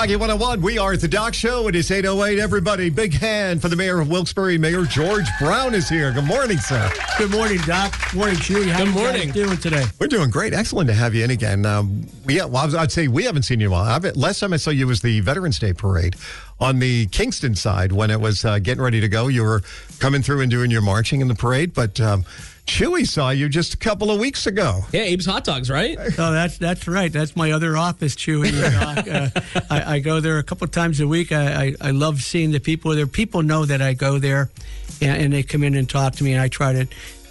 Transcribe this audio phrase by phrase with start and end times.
[0.00, 1.68] Froggy 101, we are at the Doc Show.
[1.68, 2.88] It is 808, everybody.
[2.88, 4.56] Big hand for the mayor of Wilkes-Barre.
[4.56, 6.10] Mayor George Brown is here.
[6.10, 6.90] Good morning, sir.
[7.18, 7.94] Good morning, Doc.
[8.10, 8.70] Good morning, Chewy.
[8.70, 9.30] How Good you guys morning.
[9.32, 9.84] doing today?
[9.98, 10.54] We're doing great.
[10.54, 11.66] Excellent to have you in again.
[11.66, 13.84] Um, we, well, I was- I'd say we haven't seen you in a while.
[13.84, 16.16] I've, last time I saw you was the Veterans Day Parade
[16.58, 19.28] on the Kingston side when it was uh, getting ready to go.
[19.28, 19.60] You were
[19.98, 22.24] coming through and doing your marching in the parade, but um,
[22.70, 24.84] Chewy saw you just a couple of weeks ago.
[24.92, 25.98] Yeah, Abe's hot dogs, right?
[26.20, 27.12] Oh, that's that's right.
[27.12, 28.50] That's my other office, Chewy.
[29.10, 29.30] Uh,
[29.70, 31.32] I, I go there a couple times a week.
[31.32, 33.06] I, I, I love seeing the people there.
[33.06, 34.50] People know that I go there,
[35.00, 36.86] and, and they come in and talk to me, and I try to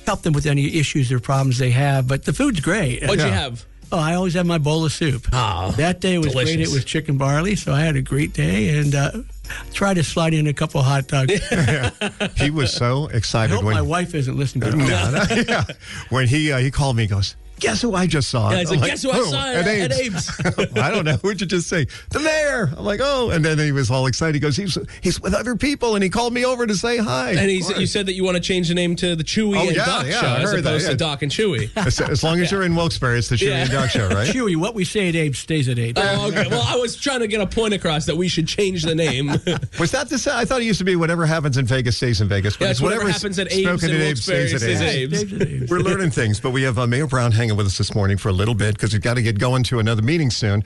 [0.05, 2.07] help them with any issues or problems they have.
[2.07, 3.03] But the food's great.
[3.03, 3.65] What'd you have?
[3.91, 5.27] Oh, I always have my bowl of soup.
[5.31, 6.59] Oh, that day was great.
[6.59, 9.11] It was chicken barley, so I had a great day, and uh,
[9.73, 11.33] tried to slide in a couple hot dogs.
[12.36, 14.88] He was so I excited hope when my wife isn't listening to me.
[14.88, 15.66] No, no, yeah.
[16.09, 18.72] when he uh, he called me, he goes, "Guess who I just saw?" Yeah, he's
[18.72, 21.17] I'm like, "Guess who I saw at- at I don't know.
[21.17, 21.85] What'd you just say?
[22.11, 22.72] The mayor.
[22.78, 24.35] I'm like, oh, and then he was all excited.
[24.35, 27.31] He goes, he's he's with other people, and he called me over to say hi.
[27.31, 29.57] And he said, you said that you want to change the name to the Chewy
[29.57, 30.91] Oh, and yeah, Doc yeah, Show as heard that, opposed yeah.
[30.91, 31.69] to Doc and Chewy.
[31.85, 33.57] as, as long as you're in Wilkes-Barre, it's the Chewy Yeah.
[33.63, 34.28] and Doc show, right?
[34.34, 35.97] Chewy, what we say at Abe stays at Abe.
[36.00, 36.47] Oh, okay.
[36.50, 39.28] Well, I was trying to get a point across that we should change the name.
[39.79, 40.31] Was that the?
[40.34, 42.55] I thought it used to be whatever happens in Vegas stays in Vegas.
[42.57, 44.81] But Yeah, it's it's whatever happens at Abe's spoken at Abe's Wilkes-Barre stays at stays
[44.81, 45.22] at Abe's.
[45.23, 45.29] Abe's.
[45.29, 45.69] Stays at Abe's.
[45.72, 48.29] We're learning things, but we have uh, Mayor Brown hanging with us this morning for
[48.29, 50.63] a little bit because we've got to get going to another meeting soon.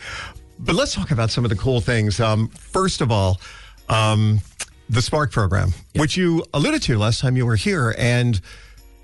[0.59, 2.19] But let's talk about some of the cool things.
[2.19, 3.41] Um, first of all,
[3.89, 4.39] um,
[4.89, 8.39] the Spark program, which you alluded to last time you were here, and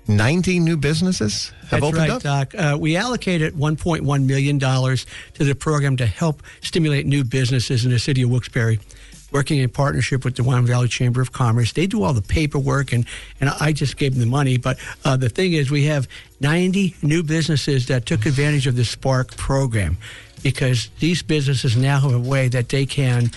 [0.08, 2.22] 90 new businesses have That's opened right, up.
[2.22, 2.54] Doc.
[2.54, 7.98] Uh, we allocated $1.1 million to the program to help stimulate new businesses in the
[7.98, 8.78] city of Wilkes-Barre,
[9.30, 11.72] working in partnership with the Wyoming Valley Chamber of Commerce.
[11.72, 13.06] They do all the paperwork, and,
[13.40, 14.56] and I just gave them the money.
[14.56, 16.08] But uh, the thing is, we have
[16.40, 19.96] 90 new businesses that took advantage of the Spark program
[20.42, 23.30] because these businesses now have a way that they can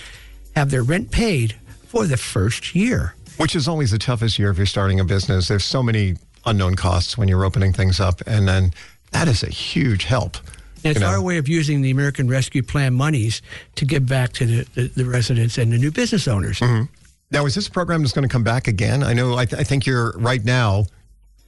[0.56, 1.54] have their rent paid
[1.86, 3.14] for the first year.
[3.36, 5.48] Which is always the toughest year if you're starting a business.
[5.48, 6.16] There's so many
[6.46, 8.72] unknown costs when you're opening things up, and then
[9.10, 10.36] that is a huge help.
[10.84, 11.12] And it's you know.
[11.12, 13.40] our way of using the American Rescue Plan monies
[13.76, 16.60] to give back to the, the, the residents and the new business owners.
[16.60, 16.84] Mm-hmm.
[17.30, 19.02] Now, is this program that's going to come back again?
[19.02, 19.36] I know.
[19.36, 20.84] I, th- I think you're right now.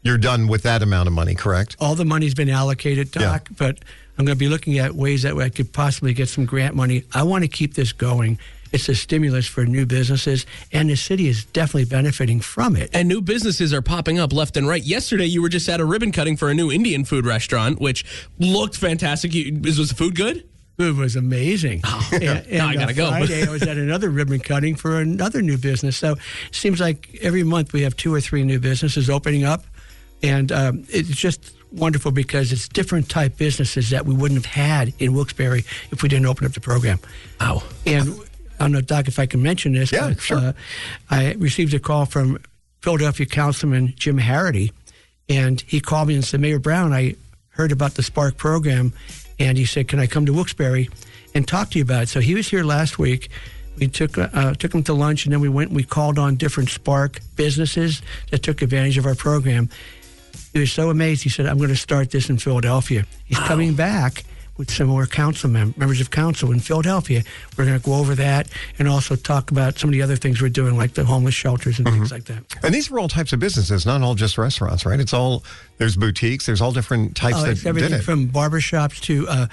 [0.02, 1.76] You're done with that amount of money, correct?
[1.80, 3.78] All the money's been allocated, Doc, but
[4.18, 7.04] I'm going to be looking at ways that I could possibly get some grant money.
[7.12, 8.38] I want to keep this going.
[8.76, 12.90] It's a stimulus for new businesses, and the city is definitely benefiting from it.
[12.92, 14.82] and new businesses are popping up left and right.
[14.82, 18.04] Yesterday, you were just at a ribbon cutting for a new Indian food restaurant, which
[18.38, 19.32] looked fantastic.
[19.32, 20.46] You, was, was the food good?
[20.76, 21.80] It was amazing.
[22.12, 23.08] and, and, Now I gotta uh, go.
[23.08, 25.96] Friday, I was at another ribbon cutting for another new business.
[25.96, 26.18] So it
[26.54, 29.64] seems like every month we have two or three new businesses opening up,
[30.22, 34.92] and um, it's just wonderful because it's different type businesses that we wouldn't have had
[34.98, 36.98] in Wilkes-Barre if we didn't open up the program.
[37.40, 37.62] Wow.
[37.86, 38.20] And
[38.58, 39.92] I don't know, Doc, if I can mention this.
[39.92, 40.38] Yeah, but, sure.
[40.38, 40.52] Uh,
[41.10, 42.38] I received a call from
[42.80, 44.72] Philadelphia Councilman Jim Harrity,
[45.28, 47.16] and he called me and said, Mayor Brown, I
[47.50, 48.92] heard about the Spark program,
[49.38, 50.88] and he said, Can I come to Wilkes-Barre
[51.34, 52.08] and talk to you about it?
[52.08, 53.30] So he was here last week.
[53.78, 56.36] We took uh, took him to lunch, and then we went and we called on
[56.36, 58.00] different Spark businesses
[58.30, 59.68] that took advantage of our program.
[60.54, 61.22] He was so amazed.
[61.22, 64.24] He said, "I'm going to start this in Philadelphia." He's coming back
[64.56, 67.22] with some more council mem- members of council in Philadelphia.
[67.56, 68.48] We're going to go over that
[68.78, 71.78] and also talk about some of the other things we're doing, like the homeless shelters
[71.78, 72.42] and things like that.
[72.62, 74.98] And these are all types of businesses, not all just restaurants, right?
[75.00, 75.44] It's all
[75.78, 78.02] there's boutiques, there's all different types Oh, that it's did everything it.
[78.02, 79.46] from barbershops to uh,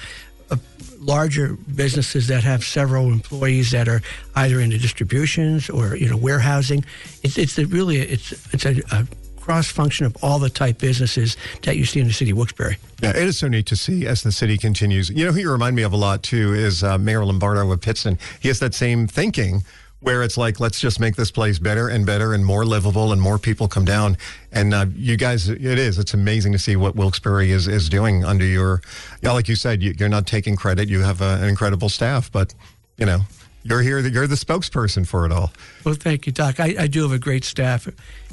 [0.52, 0.56] uh,
[1.00, 4.02] larger businesses that have several employees that are
[4.36, 6.86] either in the distributions or you know warehousing.
[7.24, 9.06] It's it's a really it's it's a, a
[9.44, 12.78] cross function of all the type businesses that you see in the city of Wilkes-Barre.
[13.01, 15.10] Yeah, it is so neat to see as the city continues.
[15.10, 17.81] You know who you remind me of a lot too is uh, Mayor Lombardo of
[17.81, 18.18] Pittston.
[18.40, 19.63] He has that same thinking
[20.00, 23.22] where it's like, let's just make this place better and better and more livable and
[23.22, 24.18] more people come down.
[24.54, 26.00] And uh, you guys, it is.
[26.00, 28.81] It's amazing to see what Wilkes-Barre is, is doing under your,
[29.22, 30.88] yeah, like you said, you, are not taking credit.
[30.88, 32.54] You have uh, an incredible staff, but,
[32.98, 33.22] you know,
[33.63, 35.51] you're here, you're the spokesperson for it all.
[35.86, 36.60] Well, thank you, Doc.
[36.60, 37.88] I, I do have a great staff,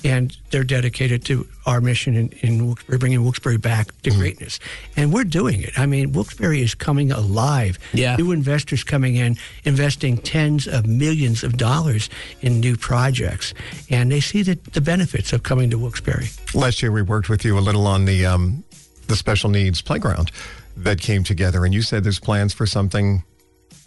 [0.05, 4.19] and they're dedicated to our mission in, in Wilkes-Barre, bringing Wilkes-Barre back to mm-hmm.
[4.19, 4.59] greatness.
[4.97, 5.79] And we're doing it.
[5.79, 7.79] I mean, Wilkes-Barre is coming alive.
[7.93, 8.17] Yeah.
[8.17, 12.11] New investors coming in, investing tens of millions of dollars
[12.41, 13.55] in new projects,
[13.89, 16.27] and they see the, the benefits of coming to Wilkes-Barre.
[16.55, 18.65] Last year, we worked with you a little on the um,
[19.07, 20.31] the special needs playground
[20.77, 23.23] that came together, and you said there's plans for something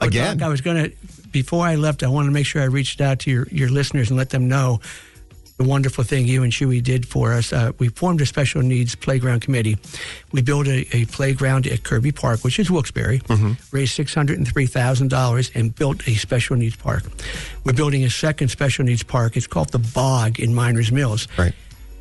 [0.02, 0.38] again.
[0.38, 0.96] Doc, I was going to
[1.34, 4.10] before I left, I wanted to make sure I reached out to your, your listeners
[4.10, 4.80] and let them know
[5.58, 7.52] the wonderful thing you and Chewy did for us.
[7.52, 9.78] Uh, we formed a special needs playground committee.
[10.32, 13.54] We built a, a playground at Kirby Park, which is Wilkes-Barre, mm-hmm.
[13.76, 17.04] raised $603,000 and built a special needs park.
[17.66, 19.38] We're building a second special needs park.
[19.38, 21.28] It's called the Bog in Miners Mills.
[21.38, 21.54] Right.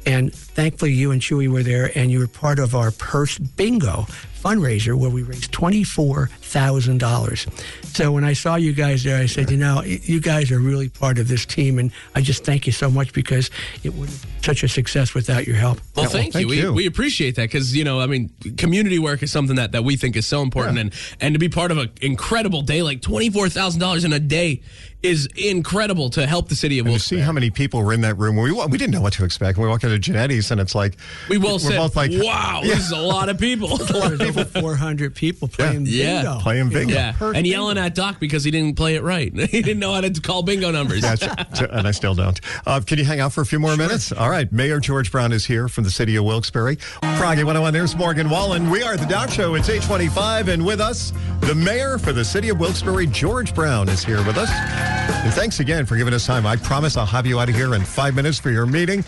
[0.04, 4.06] And thankfully, you and Chewy were there, and you were part of our purse bingo
[4.42, 7.86] fundraiser where we raised $24,000.
[7.86, 10.88] So when I saw you guys there, I said, you know, you guys are really
[10.88, 13.50] part of this team, and I just thank you so much because
[13.82, 15.80] it wouldn't such a success without your help.
[15.94, 16.54] Well, yeah, thank, well, thank, you.
[16.54, 16.68] you.
[16.70, 19.84] We, we appreciate that because, you know, I mean, community work is something that, that
[19.84, 20.82] we think is so important, yeah.
[20.82, 24.62] and, and to be part of an incredible day, like $24,000 in a day
[25.02, 28.02] is incredible to help the city of and To see how many people were in
[28.02, 28.36] that room.
[28.36, 29.58] We we didn't know what to expect.
[29.58, 30.96] We walked into Genetti's and it's like
[31.28, 32.74] we will say, both like, "Wow, yeah.
[32.74, 34.31] this is a lot of people." a lot of people.
[34.60, 36.22] Four hundred people playing yeah.
[36.22, 37.86] bingo, playing bingo, yeah, and yelling bingo.
[37.86, 39.34] at Doc because he didn't play it right.
[39.50, 41.02] he didn't know how to call bingo numbers.
[41.02, 42.40] Yeah, and I still don't.
[42.66, 43.78] Uh, can you hang out for a few more sure.
[43.78, 44.12] minutes?
[44.12, 46.76] All right, Mayor George Brown is here from the city of Wilkes-Barre.
[47.16, 47.72] Froggy 101.
[47.72, 48.70] There's Morgan Wallen.
[48.70, 49.54] We are the Doc Show.
[49.54, 54.04] It's 825, and with us, the mayor for the city of Wilkes-Barre, George Brown, is
[54.04, 54.50] here with us.
[54.52, 56.46] And thanks again again for giving us time.
[56.46, 59.04] I promise I'll have you out of here in five minutes for your meeting.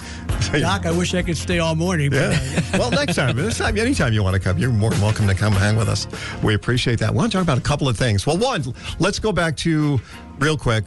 [0.53, 2.13] Doc, I wish I could stay all morning.
[2.13, 2.39] Yeah.
[2.73, 5.35] well, next time, this time, anytime you want to come, you're more than welcome to
[5.35, 6.07] come hang with us.
[6.43, 7.11] We appreciate that.
[7.13, 8.27] We want to talk about a couple of things.
[8.27, 8.63] Well, one,
[8.99, 10.01] let's go back to
[10.39, 10.85] real quick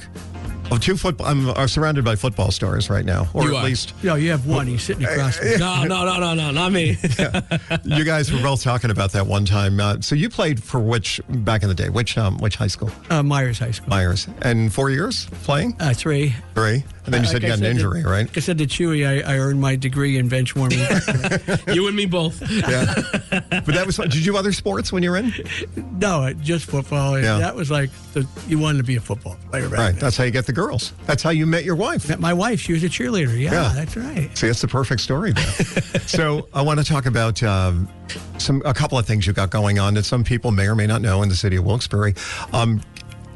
[0.69, 1.27] Oh, two football.
[1.27, 3.65] I'm are surrounded by football stars right now, or you at are.
[3.65, 3.93] least.
[4.03, 4.67] No, you have one.
[4.67, 5.39] He's sitting across.
[5.39, 6.97] Uh, no, no, no, no, no, not me.
[7.19, 7.41] yeah.
[7.85, 9.79] You guys were both talking about that one time.
[9.79, 11.87] Uh, so you played for which back in the day?
[11.87, 12.91] Which um, which high school?
[13.09, 13.89] Uh, Meyers High School.
[13.89, 15.75] Meyers, and four years playing.
[15.79, 16.35] Uh, three.
[16.53, 16.83] Three.
[17.07, 18.29] And then you said you got an injury, to, right?
[18.35, 20.79] I said to Chewy, I, I earned my degree in bench warming.
[21.73, 22.41] you and me both.
[22.51, 22.93] Yeah.
[23.31, 25.33] But that was Did you do other sports when you were in?
[25.99, 27.17] No, uh, just football.
[27.17, 27.37] Yeah.
[27.37, 29.69] That was like, the, you wanted to be a football player.
[29.69, 29.91] Right.
[29.91, 29.99] Then.
[29.99, 30.91] That's how you get the girls.
[31.05, 32.09] That's how you met your wife.
[32.09, 32.59] Met my wife.
[32.59, 33.39] She was a cheerleader.
[33.39, 33.71] Yeah, yeah.
[33.73, 34.37] that's right.
[34.37, 35.33] See, that's the perfect story.
[36.07, 37.87] so I want to talk about um,
[38.37, 40.87] some a couple of things you got going on that some people may or may
[40.87, 42.13] not know in the city of Wilkes-Barre.
[42.51, 42.81] Um,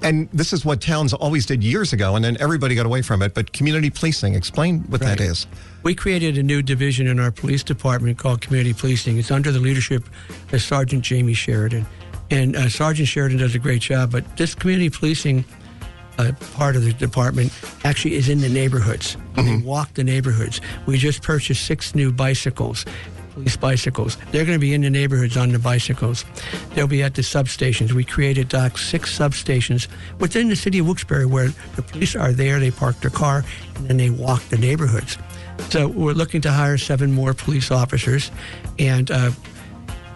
[0.01, 3.21] and this is what towns always did years ago, and then everybody got away from
[3.21, 3.33] it.
[3.33, 5.17] But community policing, explain what right.
[5.17, 5.47] that is.
[5.83, 9.17] We created a new division in our police department called community policing.
[9.17, 10.03] It's under the leadership
[10.51, 11.85] of Sergeant Jamie Sheridan.
[12.29, 15.43] And uh, Sergeant Sheridan does a great job, but this community policing
[16.17, 17.51] uh, part of the department
[17.83, 19.15] actually is in the neighborhoods.
[19.33, 19.45] Mm-hmm.
[19.45, 20.61] They walk the neighborhoods.
[20.85, 22.85] We just purchased six new bicycles
[23.33, 24.17] police bicycles.
[24.31, 26.25] They're going to be in the neighborhoods on the bicycles.
[26.73, 27.91] They'll be at the substations.
[27.91, 29.87] We created, Doc, six substations
[30.19, 33.43] within the city of Wilkes-Barre where the police are there, they park their car,
[33.75, 35.17] and then they walk the neighborhoods.
[35.69, 38.31] So we're looking to hire seven more police officers,
[38.79, 39.31] and uh,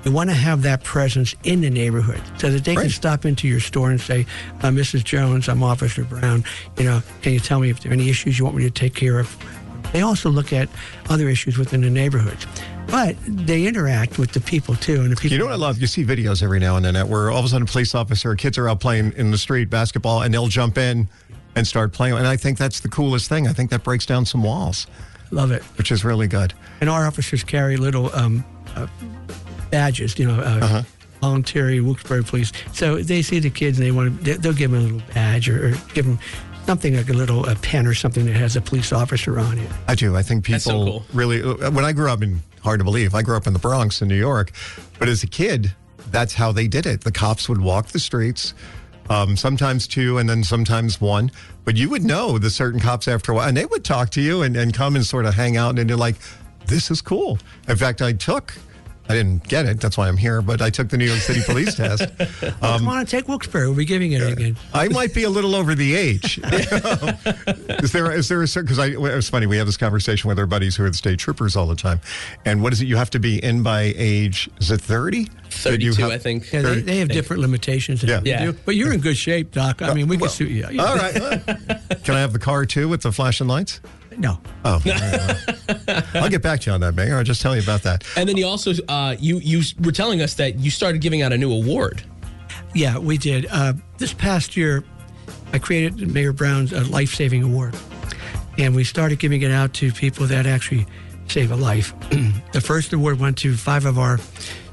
[0.04, 2.84] we want to have that presence in the neighborhood so that they right.
[2.84, 4.26] can stop into your store and say,
[4.62, 5.04] uh, Mrs.
[5.04, 6.44] Jones, I'm Officer Brown.
[6.78, 8.72] You know, can you tell me if there are any issues you want me to
[8.72, 9.36] take care of?
[9.94, 10.70] They also look at
[11.10, 12.46] other issues within the neighborhoods.
[12.96, 15.34] But they interact with the people too, and the people.
[15.34, 15.80] You know what I love?
[15.80, 18.34] You see videos every now and then where all of a sudden a police officer,
[18.36, 21.10] kids are out playing in the street basketball, and they'll jump in
[21.58, 22.16] and start playing.
[22.16, 23.50] And I think that's the coolest thing.
[23.50, 24.88] I think that breaks down some walls.
[25.32, 25.62] Love it.
[25.78, 26.54] Which is really good.
[26.80, 28.46] And our officers carry little um,
[28.78, 28.88] uh,
[29.72, 30.84] badges, you know, uh, uh-huh.
[31.20, 32.54] voluntary Wilkes-Barre police.
[32.72, 35.50] So they see the kids and they want to, they'll give them a little badge
[35.50, 36.18] or, or give them
[36.66, 39.70] something like a little a pen or something that has a police officer on it.
[39.88, 40.16] I do.
[40.16, 41.06] I think people so cool.
[41.14, 41.42] really.
[41.42, 44.02] Uh, when I grew up in hard to believe, I grew up in the Bronx
[44.02, 44.52] in New York,
[44.98, 45.74] but as a kid,
[46.10, 47.02] that's how they did it.
[47.02, 48.54] The cops would walk the streets.
[49.08, 51.32] Um, sometimes two and then sometimes one.
[51.64, 54.22] But you would know the certain cops after a while, and they would talk to
[54.22, 56.16] you and, and come and sort of hang out, and you're like,
[56.66, 57.38] this is cool.
[57.68, 58.56] In fact, I took
[59.08, 59.80] I didn't get it.
[59.80, 60.42] That's why I'm here.
[60.42, 62.04] But I took the New York City police test.
[62.44, 63.68] Um, Come on take Wilkes-Barre.
[63.68, 64.58] We'll be giving it again.
[64.74, 66.40] I might be a little over the age.
[66.44, 70.40] is there is there a certain because I it funny we have this conversation with
[70.40, 72.00] our buddies who are the state troopers all the time,
[72.46, 74.50] and what is it you have to be in by age?
[74.60, 75.28] Is it thirty?
[75.50, 76.52] 32, I think.
[76.52, 78.22] Yeah, they, they have different limitations than Yeah.
[78.26, 78.46] Yeah.
[78.52, 78.58] do.
[78.66, 79.82] But you're in good shape, Doc.
[79.82, 80.66] I mean, we can suit you.
[80.80, 81.14] All right.
[82.04, 83.80] Can I have the car too with the flashing lights?
[84.18, 84.40] No.
[84.64, 84.82] Oh,
[86.16, 87.18] I'll get back to you on that, Mayor.
[87.18, 88.04] I'll just tell you about that.
[88.16, 91.34] And then you also uh, you you were telling us that you started giving out
[91.34, 92.04] a new award.
[92.74, 93.48] Yeah, we did.
[93.52, 94.84] Uh, this past year,
[95.54, 97.76] I created Mayor Brown's uh, Life Saving Award.
[98.58, 100.86] And we started giving it out to people that actually
[101.28, 101.94] save a life.
[102.52, 104.18] the first award went to five of our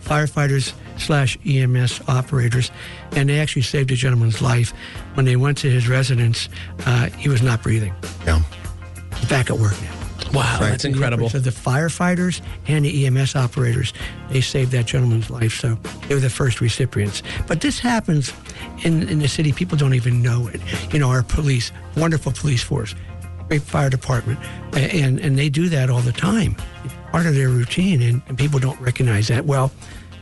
[0.04, 2.70] firefighters slash EMS operators,
[3.12, 4.72] and they actually saved a gentleman's life.
[5.14, 6.48] When they went to his residence,
[6.86, 7.94] uh, he was not breathing.
[8.26, 8.42] Yeah.
[9.28, 10.02] Back at work now.
[10.32, 11.28] Wow, that's incredible.
[11.28, 13.92] So the firefighters and the EMS operators,
[14.30, 15.58] they saved that gentleman's life.
[15.58, 15.74] So
[16.08, 17.22] they were the first recipients.
[17.46, 18.32] But this happens
[18.82, 19.52] in, in the city.
[19.52, 20.60] People don't even know it.
[20.92, 22.94] You know, our police, wonderful police force,
[23.48, 24.38] great fire department,
[24.72, 26.56] and, and they do that all the time.
[26.84, 29.44] It's part of their routine, and, and people don't recognize that.
[29.44, 29.70] Well,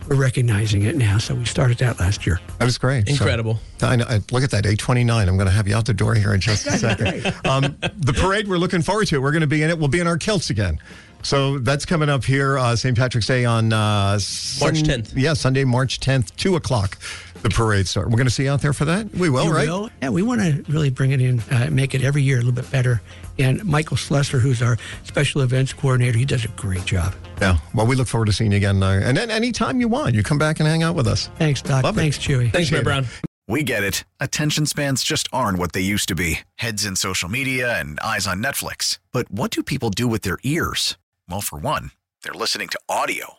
[0.08, 1.18] we're recognizing it now.
[1.18, 2.40] So we started that last year.
[2.58, 3.06] That was great.
[3.06, 3.58] So- Incredible.
[3.82, 5.28] I know, I- look at that, 829.
[5.28, 7.34] I'm going to have you out the door here in just a second.
[7.46, 9.18] um, the parade, we're looking forward to it.
[9.20, 9.78] We're going to be in it.
[9.78, 10.78] We'll be in our kilts again.
[11.22, 12.96] So that's coming up here, uh, St.
[12.96, 15.12] Patrick's Day on uh, March Sun- 10th.
[15.14, 16.96] Yeah, Sunday, March 10th, 2 o'clock.
[17.42, 18.08] The parade start.
[18.08, 19.10] We're going to see you out there for that?
[19.14, 19.66] We will, You right?
[19.68, 19.88] will?
[20.02, 22.52] Yeah, we want to really bring it in, uh, make it every year a little
[22.52, 23.00] bit better.
[23.38, 27.14] And Michael Slessor, who's our special events coordinator, he does a great job.
[27.40, 27.56] Yeah.
[27.74, 28.82] Well, we look forward to seeing you again.
[28.82, 31.28] Uh, and then anytime you want, you come back and hang out with us.
[31.38, 31.82] Thanks, Doc.
[31.82, 32.00] Love it.
[32.02, 32.52] Thanks, Chewy.
[32.52, 33.06] Thanks, Mayor Brown.
[33.48, 34.04] We get it.
[34.20, 38.26] Attention spans just aren't what they used to be heads in social media and eyes
[38.26, 38.98] on Netflix.
[39.12, 40.98] But what do people do with their ears?
[41.28, 41.90] Well, for one,
[42.22, 43.38] they're listening to audio.